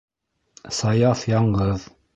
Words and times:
Саяф 0.79 1.25
яңғыҙ. 1.37 1.91